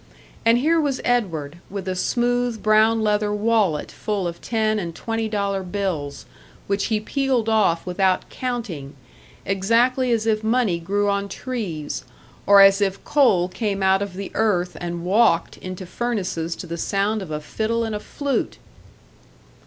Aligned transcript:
And 0.45 0.57
here 0.57 0.81
was 0.81 0.99
Edward, 1.05 1.59
with 1.69 1.87
a 1.87 1.95
smooth 1.95 2.63
brown 2.63 3.03
leather 3.03 3.31
wallet 3.31 3.91
full 3.91 4.27
of 4.27 4.41
ten 4.41 4.79
and 4.79 4.95
twenty 4.95 5.29
dollar 5.29 5.61
bills, 5.61 6.25
which 6.65 6.85
he 6.85 6.99
peeled 6.99 7.47
off 7.47 7.85
without 7.85 8.27
counting, 8.31 8.95
exactly 9.45 10.11
as 10.11 10.25
if 10.25 10.43
money 10.43 10.79
grew 10.79 11.07
on 11.07 11.29
trees, 11.29 12.03
or 12.47 12.61
as 12.61 12.81
if 12.81 13.03
coal 13.05 13.47
came 13.47 13.83
out 13.83 14.01
of 14.01 14.15
the 14.15 14.31
earth 14.33 14.75
and 14.81 15.05
walked 15.05 15.57
into 15.57 15.85
furnaces 15.85 16.55
to 16.55 16.65
the 16.65 16.77
sound 16.77 17.21
of 17.21 17.29
a 17.29 17.39
fiddle 17.39 17.83
and 17.83 17.93
a 17.93 17.99
flute! 17.99 18.57